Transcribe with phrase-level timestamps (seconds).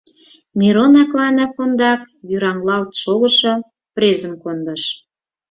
[0.59, 3.53] Мирон Акланов ондак вӱраҥлалт шогышо
[3.95, 4.83] презым кондыш.